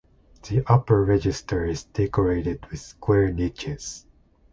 [0.49, 4.03] The upper register is decorated with square niches.